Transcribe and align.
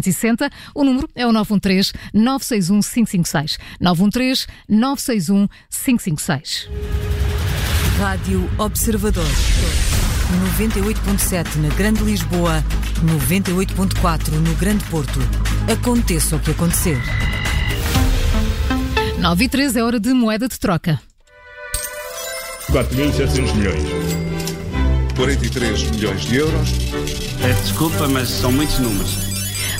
260. 0.00 0.50
O 0.74 0.84
número 0.84 1.08
é 1.14 1.26
o 1.26 1.32
913 1.32 1.92
961 2.12 2.80
556. 2.80 3.58
913 3.80 4.46
961 4.68 5.48
556. 5.70 6.68
Rádio 7.98 8.50
Observador. 8.58 9.24
98.7 10.50 11.56
na 11.56 11.68
Grande 11.74 12.02
Lisboa, 12.02 12.64
98.4 13.04 14.32
no 14.32 14.54
Grande 14.56 14.84
Porto. 14.84 15.20
Aconteça 15.70 16.36
o 16.36 16.40
que 16.40 16.50
acontecer. 16.50 16.98
9 19.18 19.44
e 19.44 19.48
13 19.48 19.78
é 19.78 19.84
hora 19.84 20.00
de 20.00 20.12
moeda 20.12 20.48
de 20.48 20.58
troca. 20.58 21.00
4.700 22.70 23.54
milhões. 23.54 23.84
43 25.16 25.90
milhões 25.90 26.20
de 26.22 26.36
euros. 26.36 26.68
Peço 27.40 27.62
desculpa, 27.62 28.08
mas 28.08 28.28
são 28.28 28.50
muitos 28.50 28.78
números. 28.80 29.23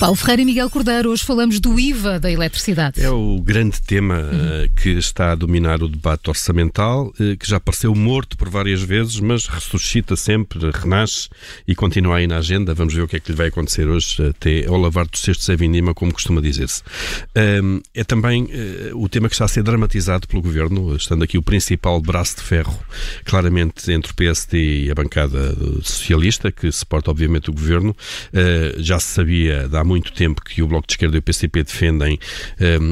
Paulo 0.00 0.14
Ferreira 0.14 0.42
e 0.42 0.44
Miguel 0.44 0.70
Cordeiro, 0.70 1.10
hoje 1.10 1.24
falamos 1.24 1.58
do 1.58 1.78
IVA 1.78 2.20
da 2.20 2.30
eletricidade. 2.30 3.02
É 3.02 3.10
o 3.10 3.40
grande 3.40 3.82
tema 3.82 4.14
uhum. 4.14 4.64
uh, 4.64 4.68
que 4.80 4.90
está 4.90 5.32
a 5.32 5.34
dominar 5.34 5.82
o 5.82 5.88
debate 5.88 6.30
orçamental, 6.30 7.08
uh, 7.08 7.36
que 7.36 7.48
já 7.48 7.56
apareceu 7.56 7.92
morto 7.96 8.36
por 8.36 8.48
várias 8.48 8.80
vezes, 8.80 9.18
mas 9.18 9.48
ressuscita 9.48 10.14
sempre, 10.14 10.70
renasce 10.70 11.28
e 11.66 11.74
continua 11.74 12.18
aí 12.18 12.28
na 12.28 12.36
agenda. 12.38 12.72
Vamos 12.74 12.94
ver 12.94 13.02
o 13.02 13.08
que 13.08 13.16
é 13.16 13.20
que 13.20 13.32
lhe 13.32 13.36
vai 13.36 13.48
acontecer 13.48 13.88
hoje, 13.88 14.24
até 14.24 14.66
ao 14.66 14.76
lavar 14.76 15.04
dos 15.04 15.20
cestos 15.20 15.48
é 15.48 15.56
vindima, 15.56 15.92
como 15.92 16.12
costuma 16.12 16.40
dizer-se. 16.40 16.80
É 17.92 18.04
também 18.04 18.44
uh, 18.44 19.02
o 19.02 19.08
tema 19.08 19.28
que 19.28 19.34
está 19.34 19.46
a 19.46 19.48
ser 19.48 19.64
dramatizado 19.64 20.28
pelo 20.28 20.42
Governo, 20.42 20.94
estando 20.94 21.24
aqui 21.24 21.36
o 21.36 21.42
principal 21.42 22.00
braço 22.00 22.36
de 22.36 22.42
ferro, 22.42 22.78
claramente 23.24 23.90
entre 23.90 24.12
o 24.12 24.14
PSD 24.14 24.84
e 24.84 24.90
a 24.92 24.94
bancada 24.94 25.56
socialista, 25.82 26.52
que 26.52 26.70
suporta 26.70 27.10
obviamente 27.10 27.50
o 27.50 27.52
Governo. 27.52 27.96
já 28.78 29.00
se 29.00 29.08
sabia 29.08 29.66
da 29.68 29.87
muito 29.88 30.12
tempo 30.12 30.44
que 30.44 30.62
o 30.62 30.68
Bloco 30.68 30.86
de 30.86 30.92
Esquerda 30.92 31.16
e 31.16 31.18
o 31.18 31.22
PCP 31.22 31.64
defendem 31.64 32.18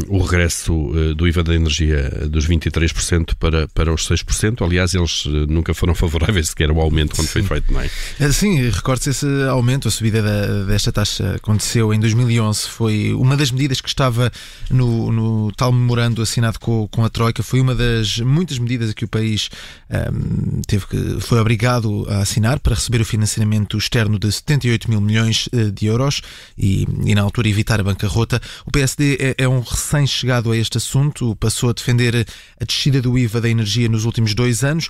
um, 0.08 0.16
o 0.16 0.22
regresso 0.22 0.72
uh, 0.72 1.14
do 1.14 1.28
IVA 1.28 1.42
da 1.42 1.54
energia 1.54 2.10
dos 2.26 2.48
23% 2.48 3.34
para, 3.38 3.68
para 3.68 3.92
os 3.92 4.08
6%. 4.08 4.64
Aliás, 4.64 4.94
eles 4.94 5.26
uh, 5.26 5.46
nunca 5.46 5.74
foram 5.74 5.92
favoráveis 5.94 6.48
sequer 6.48 6.70
ao 6.70 6.80
aumento 6.80 7.14
quando 7.14 7.26
Sim. 7.26 7.32
foi 7.32 7.42
feito, 7.42 7.72
não 7.72 7.80
é? 7.82 7.90
Eh, 8.18 8.32
sim, 8.32 8.70
recorde-se 8.70 9.10
esse 9.10 9.26
aumento, 9.50 9.88
a 9.88 9.90
subida 9.90 10.22
da, 10.22 10.64
desta 10.64 10.90
taxa 10.90 11.34
aconteceu 11.34 11.92
em 11.92 12.00
2011. 12.00 12.68
Foi 12.68 13.12
uma 13.12 13.36
das 13.36 13.50
medidas 13.50 13.82
que 13.82 13.88
estava 13.88 14.32
no, 14.70 15.12
no 15.12 15.52
tal 15.52 15.70
memorando 15.70 16.22
assinado 16.22 16.58
com, 16.58 16.88
com 16.88 17.04
a 17.04 17.10
Troika. 17.10 17.42
Foi 17.42 17.60
uma 17.60 17.74
das 17.74 18.18
muitas 18.20 18.58
medidas 18.58 18.94
que 18.94 19.04
o 19.04 19.08
país 19.08 19.50
um, 19.90 19.96
ehm, 19.96 20.60
teve 20.66 20.86
que, 20.86 21.20
foi 21.20 21.38
obrigado 21.38 22.06
a 22.08 22.18
assinar 22.18 22.58
para 22.60 22.74
receber 22.74 23.02
o 23.02 23.04
financiamento 23.04 23.76
externo 23.76 24.18
de 24.18 24.32
78 24.32 24.88
mil 24.88 25.00
milhões 25.00 25.48
de 25.74 25.86
euros 25.86 26.22
e 26.56 26.85
e, 27.04 27.14
na 27.14 27.22
altura 27.22 27.48
evitar 27.48 27.80
a 27.80 27.84
bancarrota. 27.84 28.40
O 28.64 28.70
PSD 28.70 29.18
é, 29.20 29.44
é 29.44 29.48
um 29.48 29.60
recém-chegado 29.60 30.52
a 30.52 30.56
este 30.56 30.78
assunto, 30.78 31.36
passou 31.36 31.70
a 31.70 31.72
defender 31.72 32.26
a 32.60 32.64
descida 32.64 33.00
do 33.00 33.18
IVA 33.18 33.40
da 33.40 33.48
energia 33.48 33.88
nos 33.88 34.04
últimos 34.04 34.34
dois 34.34 34.62
anos. 34.64 34.88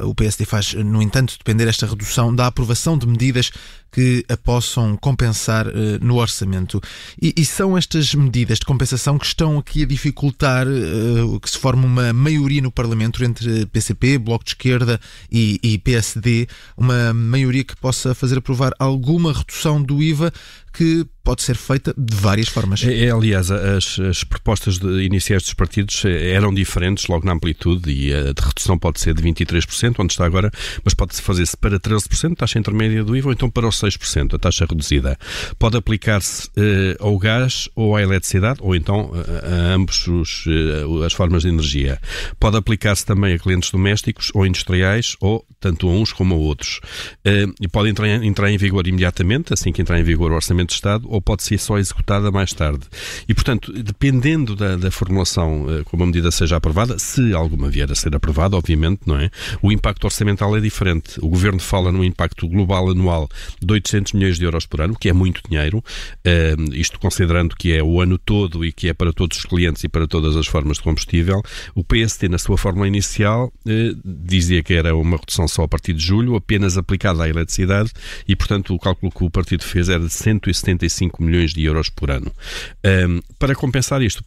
O 0.00 0.14
PSD 0.14 0.44
faz, 0.44 0.74
no 0.74 1.02
entanto, 1.02 1.36
depender 1.38 1.68
esta 1.68 1.86
redução 1.86 2.34
da 2.34 2.46
aprovação 2.46 2.96
de 2.96 3.06
medidas 3.06 3.50
que 3.90 4.24
a 4.28 4.36
possam 4.36 4.96
compensar 4.96 5.66
uh, 5.66 5.72
no 6.00 6.16
orçamento. 6.16 6.80
E, 7.20 7.34
e, 7.36 7.44
são 7.44 7.76
estas 7.76 8.14
medidas 8.14 8.58
de 8.58 8.66
compensação 8.66 9.18
que 9.18 9.26
estão 9.26 9.58
aqui 9.58 9.82
a 9.82 9.86
dificultar 9.86 10.66
uh, 10.66 11.40
que 11.40 11.50
se 11.50 11.58
forme 11.58 11.84
uma 11.84 12.12
maioria 12.12 12.60
no 12.60 12.70
Parlamento 12.70 13.24
entre 13.24 13.66
PCP, 13.66 14.18
Bloco 14.18 14.44
de 14.44 14.50
Esquerda 14.50 15.00
e, 15.30 15.58
e 15.62 15.78
PSD, 15.78 16.46
uma 16.76 17.12
maioria 17.14 17.64
que 17.64 17.76
possa 17.76 18.14
fazer 18.14 18.38
aprovar 18.38 18.72
alguma 18.78 19.32
redução 19.32 19.82
do 19.82 20.02
IVA 20.02 20.32
que 20.72 21.04
pode 21.24 21.42
ser 21.42 21.56
feita 21.56 21.92
de 21.98 22.14
várias 22.14 22.48
formas. 22.48 22.82
É, 22.84 23.06
é 23.06 23.10
aliás, 23.10 23.50
as, 23.50 23.98
as 23.98 24.24
propostas 24.24 24.78
de, 24.78 25.02
iniciais 25.02 25.42
dos 25.42 25.52
partidos 25.52 26.04
eh, 26.04 26.30
eram 26.30 26.54
diferentes 26.54 27.06
logo 27.08 27.26
na 27.26 27.32
amplitude 27.32 27.90
e 27.90 28.14
a 28.14 28.32
de 28.32 28.40
redução 28.40 28.78
pode 28.78 29.00
ser 29.00 29.12
de 29.12 29.22
23%, 29.22 29.96
onde 29.98 30.12
está 30.12 30.24
agora, 30.24 30.50
mas 30.84 30.94
pode-se 30.94 31.20
fazer-se 31.20 31.56
para 31.56 31.78
13%, 31.80 32.36
taxa 32.36 32.58
intermédia 32.58 33.02
do 33.02 33.16
IVA, 33.16 33.28
ou 33.28 33.32
então 33.32 33.50
para 33.50 33.66
os 33.66 33.77
6%, 33.80 34.34
a 34.34 34.38
taxa 34.38 34.66
reduzida. 34.68 35.18
Pode 35.58 35.76
aplicar-se 35.76 36.48
uh, 36.48 36.96
ao 37.00 37.18
gás 37.18 37.68
ou 37.74 37.96
à 37.96 38.02
eletricidade, 38.02 38.58
ou 38.62 38.74
então 38.74 39.10
uh, 39.10 39.14
a 39.44 39.74
ambos 39.74 40.06
os, 40.06 40.46
uh, 40.46 41.02
as 41.04 41.12
formas 41.12 41.42
de 41.42 41.48
energia. 41.48 42.00
Pode 42.38 42.56
aplicar-se 42.56 43.04
também 43.04 43.34
a 43.34 43.38
clientes 43.38 43.70
domésticos 43.70 44.30
ou 44.34 44.46
industriais, 44.46 45.16
ou 45.20 45.44
tanto 45.60 45.88
a 45.88 45.92
uns 45.92 46.12
como 46.12 46.34
a 46.34 46.36
outros. 46.36 46.80
e 47.60 47.68
pode 47.68 47.90
entrar, 47.90 48.08
entrar 48.22 48.50
em 48.50 48.56
vigor 48.56 48.86
imediatamente, 48.86 49.52
assim 49.52 49.72
que 49.72 49.82
entrar 49.82 49.98
em 49.98 50.04
vigor 50.04 50.30
o 50.30 50.34
Orçamento 50.34 50.68
de 50.68 50.74
Estado, 50.74 51.06
ou 51.08 51.20
pode 51.20 51.42
ser 51.42 51.58
só 51.58 51.78
executada 51.78 52.30
mais 52.30 52.52
tarde. 52.52 52.84
E, 53.28 53.34
portanto, 53.34 53.72
dependendo 53.72 54.54
da, 54.54 54.76
da 54.76 54.90
formulação 54.90 55.66
como 55.86 56.04
a 56.04 56.06
medida 56.06 56.30
seja 56.30 56.56
aprovada, 56.56 56.98
se 56.98 57.34
alguma 57.34 57.68
vier 57.68 57.90
a 57.90 57.94
ser 57.94 58.14
aprovada, 58.14 58.56
obviamente, 58.56 59.00
não 59.06 59.18
é? 59.18 59.30
O 59.62 59.72
impacto 59.72 60.04
orçamental 60.04 60.56
é 60.56 60.60
diferente. 60.60 61.18
O 61.20 61.28
Governo 61.28 61.60
fala 61.60 61.90
no 61.90 62.04
impacto 62.04 62.48
global 62.48 62.90
anual 62.90 63.28
de 63.60 63.67
800 63.72 64.12
milhões 64.12 64.38
de 64.38 64.44
euros 64.44 64.66
por 64.66 64.80
ano, 64.80 64.96
que 64.98 65.08
é 65.08 65.12
muito 65.12 65.42
dinheiro, 65.48 65.78
uh, 65.78 66.74
isto 66.74 66.98
considerando 66.98 67.56
que 67.56 67.72
é 67.72 67.82
o 67.82 68.00
ano 68.00 68.18
todo 68.18 68.64
e 68.64 68.72
que 68.72 68.88
é 68.88 68.94
para 68.94 69.12
todos 69.12 69.38
os 69.38 69.44
clientes 69.44 69.84
e 69.84 69.88
para 69.88 70.06
todas 70.06 70.36
as 70.36 70.46
formas 70.46 70.78
de 70.78 70.82
combustível. 70.82 71.42
O 71.74 71.84
PST, 71.84 72.28
na 72.28 72.38
sua 72.38 72.56
fórmula 72.56 72.86
inicial, 72.86 73.46
uh, 73.46 74.00
dizia 74.04 74.62
que 74.62 74.74
era 74.74 74.94
uma 74.94 75.16
redução 75.16 75.48
só 75.48 75.62
a 75.64 75.68
partir 75.68 75.92
de 75.92 76.04
julho, 76.04 76.36
apenas 76.36 76.76
aplicada 76.76 77.24
à 77.24 77.28
eletricidade, 77.28 77.90
e, 78.26 78.34
portanto, 78.34 78.74
o 78.74 78.78
cálculo 78.78 79.12
que 79.12 79.24
o 79.24 79.30
partido 79.30 79.64
fez 79.64 79.88
era 79.88 80.04
de 80.04 80.12
175 80.12 81.22
milhões 81.22 81.52
de 81.52 81.64
euros 81.64 81.88
por 81.88 82.10
ano. 82.10 82.32
Uh, 82.84 83.22
para 83.38 83.54
compensar 83.54 84.02
isto, 84.02 84.20
o, 84.20 84.24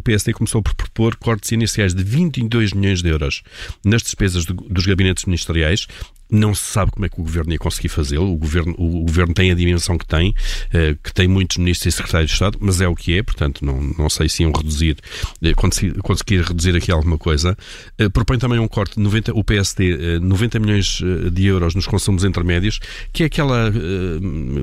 PS, 0.00 0.26
o 0.26 0.34
começou 0.34 0.62
por 0.62 0.74
propor 0.74 1.16
cortes 1.16 1.52
iniciais 1.52 1.94
de 1.94 2.02
22 2.02 2.72
milhões 2.72 3.02
de 3.02 3.08
euros 3.08 3.42
nas 3.84 4.02
despesas 4.02 4.44
do, 4.44 4.54
dos 4.54 4.86
gabinetes 4.86 5.24
ministeriais 5.24 5.86
não 6.30 6.54
se 6.54 6.64
sabe 6.64 6.92
como 6.92 7.04
é 7.04 7.08
que 7.08 7.20
o 7.20 7.24
governo 7.24 7.52
ia 7.52 7.58
conseguir 7.58 7.88
fazê-lo. 7.88 8.32
O 8.32 8.36
governo, 8.36 8.74
o, 8.80 9.04
governo 9.04 9.34
tem 9.34 9.50
a 9.50 9.54
dimensão 9.54 9.98
que 9.98 10.06
tem, 10.06 10.30
uh, 10.30 10.96
que 11.02 11.12
tem 11.12 11.28
muitos 11.28 11.58
ministros 11.58 11.94
e 11.94 11.96
secretários 11.96 12.30
de 12.30 12.34
Estado, 12.34 12.58
mas 12.60 12.80
é 12.80 12.88
o 12.88 12.94
que 12.94 13.16
é, 13.16 13.22
portanto, 13.22 13.64
não, 13.64 13.80
não 13.98 14.08
sei 14.08 14.28
se 14.28 14.42
iam 14.42 14.52
reduzir, 14.52 14.96
uh, 15.42 16.02
conseguir, 16.02 16.42
reduzir 16.42 16.74
aqui 16.74 16.90
alguma 16.90 17.18
coisa. 17.18 17.56
Uh, 18.00 18.10
propõe 18.10 18.38
também 18.38 18.58
um 18.58 18.66
corte 18.66 18.94
de 18.94 19.00
90, 19.00 19.32
o 19.34 19.44
PSD, 19.44 20.18
90 20.20 20.58
milhões 20.58 21.00
de 21.32 21.46
euros 21.46 21.74
nos 21.74 21.86
consumos 21.86 22.24
intermédios, 22.24 22.80
que 23.12 23.22
é 23.22 23.26
aquela 23.26 23.70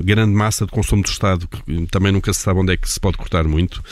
grande 0.02 0.32
massa 0.32 0.64
de 0.64 0.72
consumo 0.72 1.02
do 1.02 1.08
Estado 1.08 1.46
que 1.46 1.86
também 1.86 2.10
nunca 2.10 2.32
se 2.32 2.40
sabe 2.40 2.60
onde 2.60 2.72
é 2.72 2.76
que 2.76 2.90
se 2.90 2.98
pode 2.98 3.16
cortar 3.16 3.44
muito. 3.44 3.82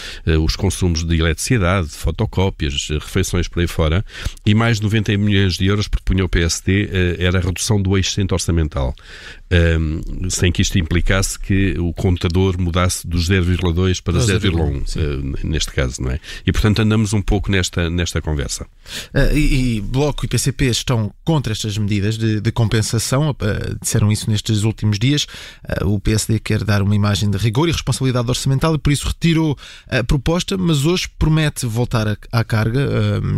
os 0.43 0.57
consumos 0.57 1.05
de 1.05 1.19
eletricidade, 1.19 1.89
de 1.89 1.95
fotocópias, 1.95 2.89
refeições 2.91 3.49
por 3.49 3.61
aí 3.61 3.67
fora, 3.67 4.05
e 4.45 4.55
mais 4.55 4.79
de 4.79 4.85
90 4.85 5.17
milhões 5.19 5.55
de 5.55 5.67
euros 5.67 5.89
propunha 5.89 6.25
o 6.25 6.29
PSD, 6.29 7.17
era 7.19 7.39
a 7.39 7.43
redução 7.43 7.81
do 7.81 7.97
excedente 7.97 8.35
orçamental, 8.35 8.95
sem 10.29 10.51
que 10.51 10.63
isto 10.63 10.79
implicasse 10.79 11.39
que 11.39 11.79
o 11.79 11.93
contador 11.93 12.61
mudasse 12.61 13.07
dos 13.07 13.29
0,2 13.29 14.03
para 14.03 14.15
0,1, 14.15 14.97
uh, 14.97 15.47
neste 15.47 15.73
caso, 15.73 16.03
não 16.03 16.11
é? 16.11 16.21
E, 16.47 16.53
portanto, 16.53 16.81
andamos 16.81 17.13
um 17.13 17.23
pouco 17.23 17.51
nesta, 17.51 17.91
nesta 17.91 18.21
conversa. 18.21 18.65
Uh, 19.15 19.37
e, 19.37 19.77
e, 19.77 19.81
Bloco 19.81 20.25
e 20.25 20.29
PCP 20.29 20.67
estão 20.67 21.13
contra 21.25 21.53
estas 21.53 21.77
medidas 21.79 22.17
de, 22.17 22.41
de 22.41 22.53
compensação, 22.53 23.31
uh, 23.31 23.35
disseram 23.81 24.11
isso 24.11 24.31
nestes 24.31 24.63
últimos 24.63 24.99
dias. 24.99 25.27
o 25.85 25.99
PSD 26.01 26.39
quer 26.39 26.65
dar 26.65 26.83
uma 26.83 26.95
imagem 26.95 27.31
de 27.31 27.39
rigor 27.39 27.69
e 27.69 27.73
responsabilidade 27.73 28.29
orçamental 28.29 28.75
e, 28.75 28.79
por 28.79 28.93
isso, 28.93 29.07
retirou 29.07 29.57
a 29.89 30.03
proposta, 30.03 30.57
mas 30.57 30.85
hoje 30.85 31.09
promete 31.19 31.67
voltar 31.67 32.09
a, 32.09 32.17
à 32.33 32.45
carga. 32.45 32.89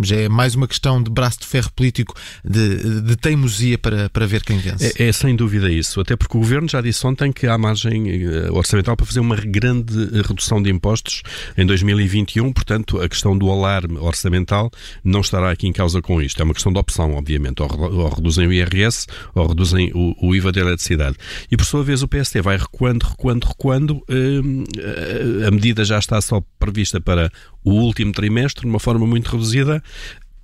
já 0.03 0.17
é 0.17 0.29
mais 0.29 0.55
uma 0.55 0.69
questão 0.69 1.03
de 1.03 1.11
braço 1.11 1.41
de 1.41 1.47
ferro 1.47 1.71
político, 1.73 2.15
de, 2.45 3.01
de 3.03 3.17
teimosia 3.17 3.79
para, 3.79 4.09
para 4.11 4.27
ver 4.27 4.43
quem 4.45 4.59
vence. 4.59 4.95
É, 4.99 5.09
é, 5.09 5.13
sem 5.13 5.35
dúvida 5.35 5.71
isso, 5.71 6.01
até 6.01 6.17
porque 6.17 6.37
o 6.37 6.41
Governo 6.41 6.68
já 6.69 6.81
disse 6.81 7.07
ontem 7.07 7.33
que 7.33 7.47
há 7.47 7.57
margem 7.57 8.09
eh, 8.11 8.51
orçamental 8.51 8.97
para 8.97 9.07
fazer 9.07 9.21
uma 9.21 9.37
grande 9.37 10.23
redução 10.23 10.63
de 10.63 10.71
impostos 10.71 11.23
em 11.57 11.67
2021, 11.67 12.53
portanto 12.53 13.01
a 13.01 13.09
questão 13.09 13.37
do 13.37 13.51
alarme 13.51 13.99
orçamental 13.99 14.71
não 15.03 15.21
estará 15.21 15.51
aqui 15.51 15.67
em 15.67 15.73
causa 15.73 16.01
com 16.01 16.21
isto. 16.21 16.41
É 16.41 16.45
uma 16.45 16.55
questão 16.55 16.73
de 16.73 16.79
opção, 16.79 17.15
obviamente. 17.15 17.63
Ou, 17.63 18.09
reduzem 18.09 18.47
o 18.47 18.53
IRS 18.53 19.07
ou 19.35 19.47
reduzem 19.47 19.91
o, 19.95 20.15
o, 20.21 20.35
IVA 20.35 20.53
da 20.53 20.61
eletricidade. 20.61 21.17
E 21.51 21.57
por 21.57 21.65
sua 21.65 21.83
vez 21.83 22.03
o 22.03 22.09
PST 22.09 22.41
vai 22.41 22.57
recuando, 22.57 23.05
recuando, 23.05 23.47
recuando. 23.47 24.03
Eh, 24.09 25.47
a 25.47 25.51
medida 25.51 25.85
já 25.85 25.99
está 25.99 26.21
só 26.21 26.43
prevista 26.59 27.01
para 27.01 27.31
o 27.65 27.73
último 27.73 28.13
trimestre, 28.13 28.63
de 28.63 28.69
uma 28.69 28.81
forma 28.81 29.07
muito 29.07 29.31
reduzida. 29.31 29.83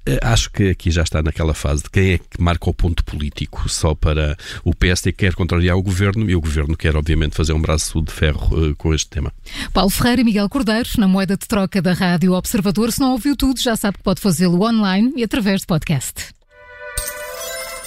Eh, 0.06 0.19
acho 0.23 0.51
que 0.51 0.71
aqui 0.71 0.91
já 0.91 1.03
está 1.03 1.23
naquela 1.23 1.55
fase 1.55 1.85
de 1.85 1.91
quem 1.91 2.12
é 2.12 2.19
que 2.19 2.41
marca 2.41 2.69
o 2.69 2.75
ponto 2.75 3.05
político, 3.05 3.69
só 3.69 3.95
para 3.95 4.37
o 4.62 4.75
PSD 4.75 5.12
quer 5.12 5.35
contrariar 5.35 5.77
o 5.77 5.83
governo 5.83 6.29
e 6.29 6.37
o 6.37 6.41
governo 6.41 6.77
quer, 6.77 6.95
obviamente, 6.97 7.35
fazer 7.35 7.53
um 7.53 7.61
braço 7.61 8.03
de 8.03 8.12
ferro 8.12 8.71
uh, 8.71 8.77
com 8.77 8.93
este 8.93 9.09
tema. 9.09 9.33
Paulo 9.73 9.91
Ferreira 9.91 10.21
e 10.21 10.25
Miguel 10.25 10.49
Cordeiros, 10.49 10.97
na 10.97 11.09
moeda 11.09 11.37
de 11.37 11.47
troca 11.47 11.81
da 11.81 11.93
Rádio 11.93 12.33
Observador. 12.33 12.93
Se 12.93 13.01
não 13.01 13.12
ouviu 13.12 13.35
tudo, 13.37 13.61
já 13.61 13.77
sabe 13.77 13.99
que 13.99 14.05
pode 14.05 14.21
fazê-lo 14.21 14.62
online 14.62 15.12
e 15.17 15.25
através 15.25 15.62
de 15.62 15.67
podcast. 15.67 16.35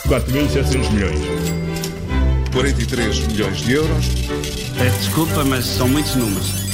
4.700 0.08 0.92
milhões. 0.92 1.19
43 2.52 3.28
milhões 3.28 3.58
de 3.58 3.74
euros. 3.74 4.06
Peço 4.78 4.98
desculpa, 5.00 5.44
mas 5.46 5.66
são 5.66 5.88
muitos 5.88 6.16
números. 6.16 6.67